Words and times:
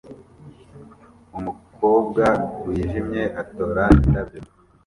Umukobwa 1.37 2.25
wijimye 2.65 3.23
atora 3.41 3.83
indabyo 4.03 4.41